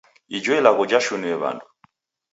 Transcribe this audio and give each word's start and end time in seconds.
Ijo 0.37 0.51
ilagho 0.59 0.83
jashinue 0.91 1.35
w'andu. 1.41 1.65